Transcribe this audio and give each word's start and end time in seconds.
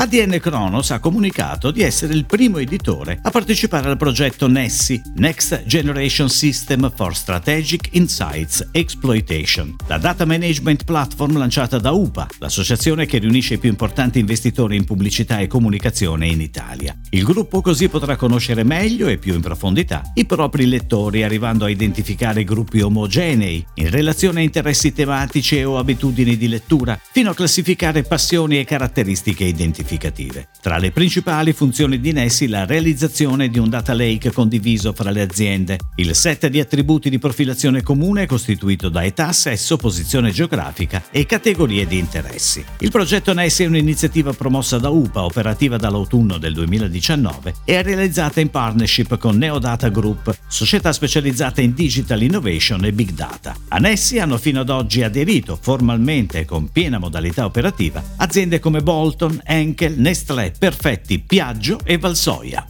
ADN 0.00 0.38
Kronos 0.40 0.92
ha 0.92 0.98
comunicato 0.98 1.70
di 1.70 1.82
essere 1.82 2.14
il 2.14 2.24
primo 2.24 2.56
editore 2.56 3.18
a 3.20 3.28
partecipare 3.28 3.90
al 3.90 3.98
progetto 3.98 4.48
Nessi, 4.48 4.98
Next 5.16 5.64
Generation 5.66 6.30
System 6.30 6.90
for 6.96 7.14
Strategic 7.14 7.90
Insights 7.92 8.66
Exploitation, 8.72 9.76
la 9.88 9.98
data 9.98 10.24
management 10.24 10.84
platform 10.84 11.36
lanciata 11.36 11.78
da 11.78 11.90
UPA, 11.90 12.28
l'associazione 12.38 13.04
che 13.04 13.18
riunisce 13.18 13.54
i 13.54 13.58
più 13.58 13.68
importanti 13.68 14.18
investitori 14.18 14.74
in 14.74 14.86
pubblicità 14.86 15.38
e 15.38 15.48
comunicazione 15.48 16.28
in 16.28 16.40
Italia. 16.40 16.96
Il 17.10 17.24
gruppo 17.24 17.60
così 17.60 17.90
potrà 17.90 18.16
conoscere 18.16 18.64
meglio 18.64 19.06
e 19.06 19.18
più 19.18 19.34
in 19.34 19.42
profondità 19.42 20.12
i 20.14 20.24
propri 20.24 20.64
lettori, 20.64 21.24
arrivando 21.24 21.66
a 21.66 21.68
identificare 21.68 22.42
gruppi 22.44 22.80
omogenei 22.80 23.62
in 23.74 23.90
relazione 23.90 24.40
a 24.40 24.44
interessi 24.44 24.94
tematici 24.94 25.62
o 25.62 25.76
abitudini 25.76 26.38
di 26.38 26.48
lettura, 26.48 26.98
fino 27.12 27.28
a 27.28 27.34
classificare 27.34 28.02
passioni 28.02 28.58
e 28.58 28.64
caratteristiche 28.64 29.44
identificate 29.44 29.88
significative. 29.90 30.48
Tra 30.60 30.78
le 30.78 30.92
principali 30.92 31.52
funzioni 31.52 32.00
di 32.00 32.12
Nessi 32.12 32.46
la 32.46 32.64
realizzazione 32.64 33.48
di 33.48 33.58
un 33.58 33.68
data 33.68 33.94
lake 33.94 34.30
condiviso 34.30 34.92
fra 34.92 35.10
le 35.10 35.22
aziende, 35.22 35.78
il 35.96 36.14
set 36.14 36.46
di 36.46 36.60
attributi 36.60 37.10
di 37.10 37.18
profilazione 37.18 37.82
comune 37.82 38.26
costituito 38.26 38.88
da 38.88 39.04
età, 39.04 39.32
sesso, 39.32 39.76
posizione 39.76 40.30
geografica 40.30 41.02
e 41.10 41.26
categorie 41.26 41.86
di 41.86 41.98
interessi. 41.98 42.64
Il 42.78 42.90
progetto 42.90 43.32
Nessi 43.32 43.64
è 43.64 43.66
un'iniziativa 43.66 44.32
promossa 44.32 44.78
da 44.78 44.90
UPA, 44.90 45.24
operativa 45.24 45.76
dall'autunno 45.76 46.38
del 46.38 46.52
2019 46.52 47.54
e 47.64 47.82
realizzata 47.82 48.40
in 48.40 48.50
partnership 48.50 49.16
con 49.18 49.36
Neodata 49.36 49.88
Group, 49.88 50.36
società 50.46 50.92
specializzata 50.92 51.60
in 51.60 51.74
digital 51.74 52.22
innovation 52.22 52.84
e 52.84 52.92
big 52.92 53.12
data. 53.12 53.56
A 53.68 53.78
Nessi 53.78 54.18
hanno 54.18 54.38
fino 54.38 54.60
ad 54.60 54.68
oggi 54.68 55.02
aderito 55.02 55.58
formalmente 55.60 56.40
e 56.40 56.44
con 56.44 56.70
piena 56.70 56.98
modalità 56.98 57.44
operativa 57.44 58.02
aziende 58.16 58.58
come 58.58 58.82
Bolton, 58.82 59.40
Henk, 59.44 59.79
Henkel, 59.80 59.94
Nestlé, 59.96 60.52
Perfetti, 60.58 61.20
Piaggio 61.20 61.80
e 61.84 61.96
Valsoia. 61.96 62.66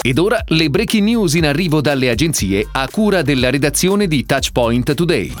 Ed 0.00 0.18
ora 0.18 0.40
le 0.46 0.70
breaking 0.70 1.02
news 1.02 1.34
in 1.34 1.44
arrivo 1.46 1.80
dalle 1.80 2.08
agenzie 2.10 2.66
a 2.70 2.88
cura 2.88 3.22
della 3.22 3.50
redazione 3.50 4.06
di 4.06 4.24
Touchpoint 4.24 4.94
Today. 4.94 5.34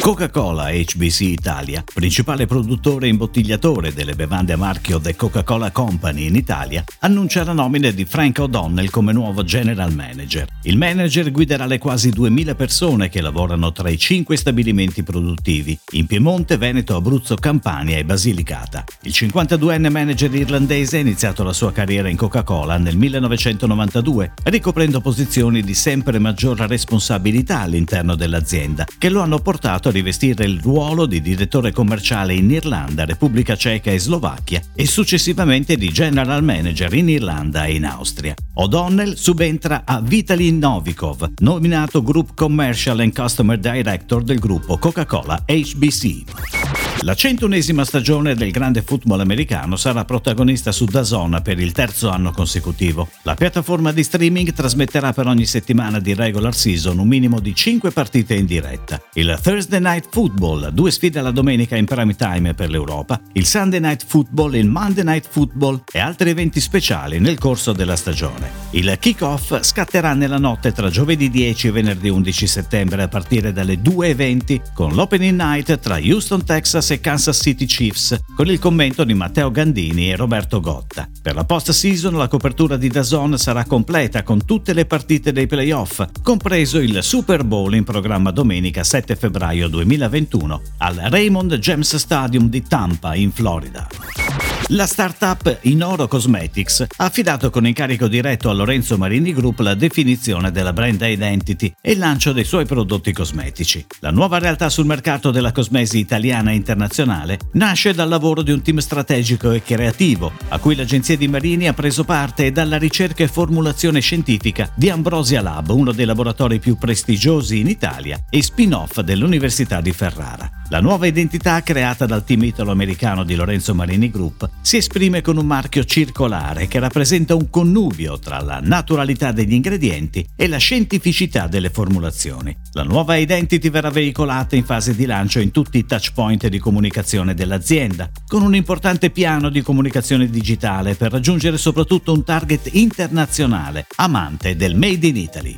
Coca-Cola 0.00 0.70
HBC 0.70 1.20
Italia, 1.20 1.84
principale 1.92 2.46
produttore 2.46 3.06
e 3.06 3.10
imbottigliatore 3.10 3.92
delle 3.92 4.14
bevande 4.14 4.54
a 4.54 4.56
marchio 4.56 4.98
The 4.98 5.14
Coca-Cola 5.14 5.70
Company 5.70 6.26
in 6.26 6.36
Italia, 6.36 6.82
annuncia 7.00 7.44
la 7.44 7.52
nomina 7.52 7.90
di 7.90 8.04
Frank 8.04 8.38
O'Donnell 8.38 8.90
come 8.90 9.12
nuovo 9.12 9.44
general 9.44 9.92
manager. 9.92 10.46
Il 10.62 10.78
manager 10.78 11.30
guiderà 11.30 11.66
le 11.66 11.78
quasi 11.78 12.10
2000 12.10 12.54
persone 12.54 13.08
che 13.08 13.20
lavorano 13.20 13.72
tra 13.72 13.90
i 13.90 13.98
cinque 13.98 14.36
stabilimenti 14.36 15.02
produttivi 15.02 15.78
in 15.92 16.06
Piemonte, 16.06 16.56
Veneto, 16.56 16.96
Abruzzo, 16.96 17.34
Campania 17.34 17.98
e 17.98 18.04
Basilicata. 18.04 18.84
Il 19.02 19.12
52enne 19.14 19.90
manager 19.90 20.34
irlandese 20.34 20.96
ha 20.96 21.00
iniziato 21.00 21.42
la 21.42 21.52
sua 21.52 21.72
carriera 21.72 22.08
in 22.08 22.16
Coca-Cola 22.16 22.78
nel 22.78 22.96
1992, 22.96 24.32
ricoprendo 24.44 25.00
posizioni 25.00 25.60
di 25.60 25.74
sempre 25.74 26.18
maggior 26.18 26.58
responsabilità 26.60 27.60
all'interno 27.60 28.14
dell'azienda, 28.14 28.86
che 28.96 29.08
lo 29.10 29.20
hanno 29.20 29.40
portato 29.40 29.87
a 29.88 29.92
rivestire 29.92 30.44
il 30.44 30.60
ruolo 30.60 31.06
di 31.06 31.20
direttore 31.20 31.72
commerciale 31.72 32.34
in 32.34 32.50
Irlanda, 32.50 33.04
Repubblica 33.04 33.56
Ceca 33.56 33.90
e 33.90 33.98
Slovacchia 33.98 34.62
e 34.74 34.86
successivamente 34.86 35.76
di 35.76 35.90
general 35.90 36.42
manager 36.42 36.92
in 36.94 37.08
Irlanda 37.08 37.64
e 37.64 37.74
in 37.74 37.84
Austria. 37.84 38.34
O'Donnell 38.54 39.14
subentra 39.14 39.82
a 39.84 40.00
Vitaly 40.00 40.50
Novikov, 40.50 41.32
nominato 41.38 42.02
Group 42.02 42.34
Commercial 42.34 43.00
and 43.00 43.14
Customer 43.14 43.58
Director 43.58 44.22
del 44.22 44.38
gruppo 44.38 44.78
Coca-Cola 44.78 45.42
HBC. 45.46 46.57
La 47.02 47.14
centunesima 47.14 47.84
stagione 47.84 48.34
del 48.34 48.50
grande 48.50 48.82
football 48.82 49.20
americano 49.20 49.76
sarà 49.76 50.04
protagonista 50.04 50.72
su 50.72 50.84
DAZN 50.84 51.40
per 51.44 51.60
il 51.60 51.70
terzo 51.70 52.10
anno 52.10 52.32
consecutivo. 52.32 53.08
La 53.22 53.36
piattaforma 53.36 53.92
di 53.92 54.02
streaming 54.02 54.52
trasmetterà 54.52 55.12
per 55.12 55.28
ogni 55.28 55.46
settimana 55.46 56.00
di 56.00 56.12
regular 56.12 56.52
season 56.56 56.98
un 56.98 57.06
minimo 57.06 57.38
di 57.38 57.54
5 57.54 57.92
partite 57.92 58.34
in 58.34 58.46
diretta. 58.46 59.00
Il 59.14 59.38
Thursday 59.40 59.78
Night 59.78 60.08
Football, 60.10 60.70
due 60.70 60.90
sfide 60.90 61.20
alla 61.20 61.30
domenica 61.30 61.76
in 61.76 61.84
prime 61.84 62.16
time 62.16 62.54
per 62.54 62.68
l'Europa, 62.68 63.20
il 63.34 63.46
Sunday 63.46 63.78
Night 63.78 64.04
Football, 64.04 64.54
il 64.54 64.68
Monday 64.68 65.04
Night 65.04 65.28
Football 65.30 65.84
e 65.92 66.00
altri 66.00 66.30
eventi 66.30 66.60
speciali 66.60 67.20
nel 67.20 67.38
corso 67.38 67.72
della 67.72 67.96
stagione. 67.96 68.50
Il 68.70 68.96
kick-off 68.98 69.60
scatterà 69.60 70.14
nella 70.14 70.38
notte 70.38 70.72
tra 70.72 70.90
giovedì 70.90 71.30
10 71.30 71.68
e 71.68 71.70
venerdì 71.70 72.08
11 72.08 72.46
settembre 72.48 73.02
a 73.04 73.08
partire 73.08 73.52
dalle 73.52 73.74
2.20 73.74 74.72
con 74.74 74.94
l'opening 74.94 75.40
night 75.40 75.78
tra 75.78 75.98
Houston, 75.98 76.44
Texas 76.44 76.86
e 76.90 77.00
Kansas 77.00 77.40
City 77.40 77.66
Chiefs, 77.66 78.18
con 78.34 78.48
il 78.48 78.58
commento 78.58 79.04
di 79.04 79.14
Matteo 79.14 79.50
Gandini 79.50 80.10
e 80.10 80.16
Roberto 80.16 80.60
Gotta. 80.60 81.08
Per 81.22 81.34
la 81.34 81.44
post-season 81.44 82.16
la 82.16 82.28
copertura 82.28 82.76
di 82.76 82.88
Dazon 82.88 83.38
sarà 83.38 83.64
completa 83.64 84.22
con 84.22 84.44
tutte 84.44 84.72
le 84.72 84.86
partite 84.86 85.32
dei 85.32 85.46
playoff, 85.46 86.04
compreso 86.22 86.78
il 86.78 87.02
Super 87.02 87.44
Bowl 87.44 87.74
in 87.74 87.84
programma 87.84 88.30
domenica 88.30 88.84
7 88.84 89.16
febbraio 89.16 89.68
2021 89.68 90.62
al 90.78 90.94
Raymond 90.94 91.56
James 91.56 91.96
Stadium 91.96 92.48
di 92.48 92.62
Tampa 92.62 93.14
in 93.14 93.32
Florida. 93.32 94.27
La 94.72 94.86
startup 94.86 95.60
Inoro 95.62 96.06
Cosmetics 96.08 96.84
ha 96.98 97.04
affidato 97.06 97.48
con 97.48 97.66
incarico 97.66 98.06
diretto 98.06 98.50
a 98.50 98.52
Lorenzo 98.52 98.98
Marini 98.98 99.32
Group 99.32 99.60
la 99.60 99.72
definizione 99.72 100.52
della 100.52 100.74
brand 100.74 101.00
identity 101.00 101.72
e 101.80 101.92
il 101.92 101.98
lancio 101.98 102.34
dei 102.34 102.44
suoi 102.44 102.66
prodotti 102.66 103.14
cosmetici. 103.14 103.86
La 104.00 104.10
nuova 104.10 104.36
realtà 104.36 104.68
sul 104.68 104.84
mercato 104.84 105.30
della 105.30 105.52
cosmesi 105.52 105.98
italiana 105.98 106.50
e 106.50 106.56
internazionale 106.56 107.38
nasce 107.52 107.94
dal 107.94 108.10
lavoro 108.10 108.42
di 108.42 108.52
un 108.52 108.60
team 108.60 108.76
strategico 108.76 109.52
e 109.52 109.62
creativo, 109.62 110.32
a 110.48 110.58
cui 110.58 110.74
l'agenzia 110.74 111.16
di 111.16 111.28
Marini 111.28 111.66
ha 111.66 111.72
preso 111.72 112.04
parte 112.04 112.44
e 112.44 112.52
dalla 112.52 112.76
ricerca 112.76 113.24
e 113.24 113.28
formulazione 113.28 114.00
scientifica 114.00 114.70
di 114.76 114.90
Ambrosia 114.90 115.40
Lab, 115.40 115.70
uno 115.70 115.92
dei 115.92 116.04
laboratori 116.04 116.58
più 116.58 116.76
prestigiosi 116.76 117.58
in 117.58 117.68
Italia 117.68 118.22
e 118.28 118.42
spin-off 118.42 119.00
dell'Università 119.00 119.80
di 119.80 119.92
Ferrara. 119.92 120.57
La 120.70 120.80
nuova 120.80 121.06
identità 121.06 121.62
creata 121.62 122.04
dal 122.04 122.24
team 122.24 122.44
italo-americano 122.44 123.24
di 123.24 123.34
Lorenzo 123.34 123.74
Marini 123.74 124.10
Group 124.10 124.50
si 124.60 124.76
esprime 124.76 125.22
con 125.22 125.38
un 125.38 125.46
marchio 125.46 125.82
circolare 125.82 126.68
che 126.68 126.78
rappresenta 126.78 127.34
un 127.34 127.48
connubio 127.48 128.18
tra 128.18 128.42
la 128.42 128.60
naturalità 128.62 129.32
degli 129.32 129.54
ingredienti 129.54 130.28
e 130.36 130.46
la 130.46 130.58
scientificità 130.58 131.46
delle 131.46 131.70
formulazioni. 131.70 132.54
La 132.72 132.82
nuova 132.82 133.16
identity 133.16 133.70
verrà 133.70 133.88
veicolata 133.88 134.56
in 134.56 134.64
fase 134.64 134.94
di 134.94 135.06
lancio 135.06 135.40
in 135.40 135.52
tutti 135.52 135.78
i 135.78 135.86
touchpoint 135.86 136.48
di 136.48 136.58
comunicazione 136.58 137.32
dell'azienda, 137.32 138.10
con 138.26 138.42
un 138.42 138.54
importante 138.54 139.08
piano 139.08 139.48
di 139.48 139.62
comunicazione 139.62 140.28
digitale 140.28 140.96
per 140.96 141.12
raggiungere 141.12 141.56
soprattutto 141.56 142.12
un 142.12 142.24
target 142.24 142.68
internazionale, 142.74 143.86
amante 143.96 144.54
del 144.54 144.76
Made 144.76 145.06
in 145.06 145.16
Italy. 145.16 145.56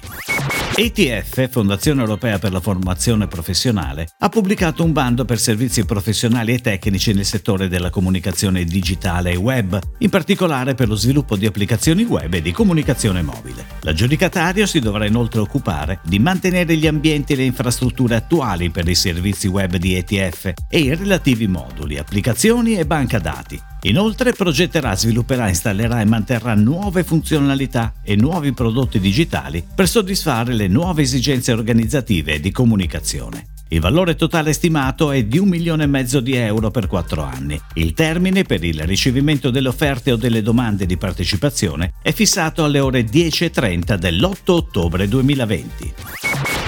ETF, 0.83 1.51
Fondazione 1.51 2.01
Europea 2.01 2.39
per 2.39 2.53
la 2.53 2.61
Formazione 2.61 3.27
Professionale, 3.27 4.09
ha 4.21 4.31
pubblicato 4.31 4.83
un 4.83 4.93
bando 4.93 5.27
per 5.27 5.39
servizi 5.39 5.85
professionali 5.85 6.55
e 6.55 6.61
tecnici 6.61 7.13
nel 7.13 7.27
settore 7.27 7.69
della 7.69 7.91
comunicazione 7.91 8.65
digitale 8.65 9.33
e 9.33 9.37
web, 9.37 9.79
in 9.99 10.09
particolare 10.09 10.75
per 10.75 10.89
lo 10.89 10.95
sviluppo 10.95 11.37
di 11.37 11.45
applicazioni 11.45 12.05
web 12.05 12.33
e 12.33 12.41
di 12.41 12.53
comunicazione 12.53 13.21
mobile. 13.21 13.67
L'aggiudicatario 13.81 14.65
si 14.65 14.81
dovrà 14.81 15.05
inoltre 15.05 15.41
occupare 15.41 16.01
di 16.03 16.19
mantenere 16.19 16.75
gli 16.77 16.87
ambienti 16.87 17.35
e 17.35 17.37
le 17.37 17.45
infrastrutture 17.45 18.15
attuali 18.15 18.71
per 18.71 18.89
i 18.89 18.95
servizi 18.95 19.49
web 19.49 19.77
di 19.77 19.97
ETF 19.97 20.55
e 20.67 20.79
i 20.79 20.95
relativi 20.95 21.47
moduli, 21.47 21.99
applicazioni 21.99 22.79
e 22.79 22.87
banca 22.87 23.19
dati, 23.19 23.61
Inoltre 23.83 24.33
progetterà, 24.33 24.95
svilupperà, 24.95 25.49
installerà 25.49 26.01
e 26.01 26.05
manterrà 26.05 26.55
nuove 26.55 27.03
funzionalità 27.03 27.95
e 28.03 28.15
nuovi 28.15 28.53
prodotti 28.53 29.01
digitali 29.01 29.65
per 29.75 29.89
soddisfare 29.89 30.53
le 30.53 30.69
nuove 30.69 31.03
esigenze 31.03 31.53
organizzative 31.53 32.35
e 32.35 32.41
di 32.41 32.51
comunicazione. 32.51 33.47
Il 33.73 33.81
valore 33.81 34.17
totale 34.17 34.53
stimato 34.53 35.13
è 35.13 35.23
di 35.25 35.39
un 35.39 35.49
milione 35.49 35.85
e 35.85 35.87
mezzo 35.87 36.19
di 36.19 36.35
euro 36.35 36.73
per 36.73 36.89
quattro 36.89 37.23
anni. 37.23 37.59
Il 37.75 37.95
termine 37.95 38.43
per 38.43 38.65
il 38.65 38.83
ricevimento 38.83 39.51
delle 39.51 39.69
offerte 39.69 40.11
o 40.11 40.17
delle 40.17 40.43
domande 40.43 40.87
di 40.87 40.97
partecipazione 40.97 41.93
è 42.03 42.13
fissato 42.13 42.65
alle 42.65 42.81
ore 42.81 43.03
10.30 43.03 43.95
dell'8 43.95 44.51
ottobre 44.51 45.07
2020. 45.07 45.95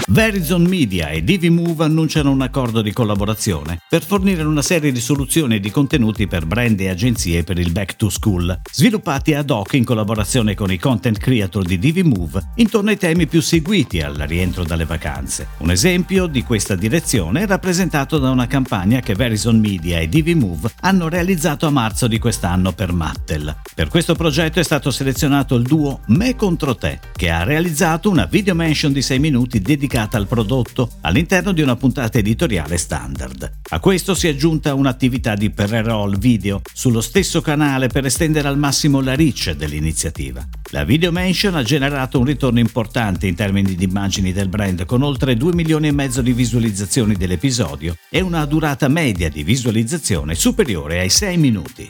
Verizon 0.07 0.63
Media 0.63 1.09
e 1.09 1.23
DiviMove 1.23 1.85
annunciano 1.85 2.29
un 2.29 2.41
accordo 2.41 2.81
di 2.81 2.91
collaborazione 2.91 3.79
per 3.87 4.03
fornire 4.03 4.43
una 4.43 4.61
serie 4.61 4.91
di 4.91 4.99
soluzioni 4.99 5.55
e 5.55 5.59
di 5.59 5.71
contenuti 5.71 6.27
per 6.27 6.45
brand 6.45 6.79
e 6.79 6.89
agenzie 6.89 7.43
per 7.43 7.57
il 7.57 7.71
back 7.71 7.95
to 7.95 8.09
school, 8.09 8.59
sviluppati 8.69 9.33
ad 9.33 9.49
hoc 9.49 9.73
in 9.73 9.85
collaborazione 9.85 10.55
con 10.55 10.71
i 10.71 10.77
content 10.77 11.17
creator 11.17 11.63
di 11.63 11.79
DiviMove 11.79 12.51
intorno 12.55 12.89
ai 12.89 12.97
temi 12.97 13.27
più 13.27 13.41
seguiti 13.41 14.01
al 14.01 14.15
rientro 14.15 14.63
dalle 14.63 14.85
vacanze. 14.85 15.47
Un 15.59 15.71
esempio 15.71 16.27
di 16.27 16.43
questa 16.43 16.75
direzione 16.75 17.41
è 17.41 17.47
rappresentato 17.47 18.19
da 18.19 18.29
una 18.29 18.47
campagna 18.47 18.99
che 18.99 19.15
Verizon 19.15 19.59
Media 19.59 19.99
e 19.99 20.09
DiviMove 20.09 20.71
hanno 20.81 21.07
realizzato 21.07 21.65
a 21.65 21.71
marzo 21.71 22.07
di 22.07 22.19
quest'anno 22.19 22.73
per 22.73 22.91
Mattel. 22.91 23.55
Per 23.75 23.87
questo 23.87 24.13
progetto 24.13 24.59
è 24.59 24.63
stato 24.63 24.91
selezionato 24.91 25.55
il 25.55 25.63
duo 25.63 26.01
Me 26.07 26.35
contro 26.35 26.75
te, 26.75 26.99
che 27.15 27.31
ha 27.31 27.43
realizzato 27.43 28.07
una 28.11 28.25
video 28.25 28.53
mention 28.53 28.93
di 28.93 29.01
6 29.01 29.17
minuti 29.17 29.61
dedicata 29.61 30.15
al 30.15 30.27
prodotto 30.27 30.91
all'interno 31.01 31.51
di 31.53 31.63
una 31.63 31.75
puntata 31.75 32.19
editoriale 32.19 32.77
standard. 32.77 33.51
A 33.69 33.79
questo 33.79 34.13
si 34.13 34.27
è 34.27 34.29
aggiunta 34.29 34.75
un'attività 34.75 35.33
di 35.33 35.49
pre-roll 35.49 36.19
video 36.19 36.61
sullo 36.71 37.01
stesso 37.01 37.41
canale 37.41 37.87
per 37.87 38.05
estendere 38.05 38.47
al 38.47 38.59
massimo 38.59 39.01
la 39.01 39.15
reach 39.15 39.55
dell'iniziativa. 39.55 40.47
La 40.69 40.83
video 40.83 41.11
mention 41.11 41.55
ha 41.55 41.63
generato 41.63 42.19
un 42.19 42.25
ritorno 42.25 42.59
importante 42.59 43.25
in 43.25 43.33
termini 43.33 43.73
di 43.73 43.85
immagini 43.85 44.31
del 44.33 44.49
brand 44.49 44.85
con 44.85 45.01
oltre 45.01 45.35
2 45.35 45.51
milioni 45.55 45.87
e 45.87 45.91
mezzo 45.91 46.21
di 46.21 46.33
visualizzazioni 46.33 47.15
dell'episodio 47.15 47.95
e 48.07 48.21
una 48.21 48.45
durata 48.45 48.87
media 48.87 49.29
di 49.29 49.43
visualizzazione 49.43 50.35
superiore 50.35 50.99
ai 50.99 51.09
6 51.09 51.37
minuti. 51.37 51.89